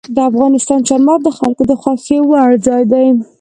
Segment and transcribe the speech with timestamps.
[0.31, 3.07] افغانستان کې چار مغز د خلکو د خوښې وړ ځای دی.